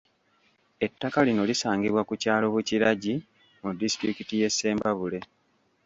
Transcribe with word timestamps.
Ettaka 0.85 1.19
lino 1.27 1.43
lisangibwa 1.49 2.01
ku 2.09 2.13
kyalo 2.21 2.45
Bukiragyi 2.53 3.13
mu 3.63 3.71
disitulikiti 3.79 4.33
y'e 4.41 4.49
Ssembabule. 4.51 5.19